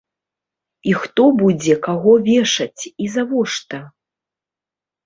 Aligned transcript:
І 0.91 0.95
хто 1.01 1.27
будзе 1.41 1.75
каго 1.89 2.11
вешаць 2.31 2.81
і 2.89 3.05
завошта? 3.19 3.85